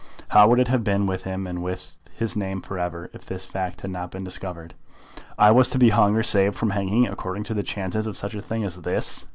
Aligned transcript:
How 0.29 0.47
would 0.47 0.57
it 0.59 0.67
have 0.67 0.83
been 0.83 1.05
with 1.05 1.25
him 1.25 1.45
and 1.45 1.61
with 1.61 1.95
his 2.11 2.35
name 2.35 2.61
for 2.63 2.79
ever 2.79 3.11
if 3.13 3.23
this 3.23 3.45
fact 3.45 3.81
had 3.81 3.91
not 3.91 4.09
been 4.09 4.23
discovered? 4.23 4.73
"I 5.37 5.51
was 5.51 5.69
to 5.69 5.77
be 5.77 5.89
hung 5.89 6.15
or 6.17 6.23
saved 6.23 6.55
from 6.55 6.71
hanging 6.71 7.05
according 7.05 7.43
to 7.43 7.53
the 7.53 7.61
chances 7.61 8.07
of 8.07 8.17
such 8.17 8.33
a 8.33 8.41
thing 8.41 8.63
as 8.63 8.77
this! 8.77 9.27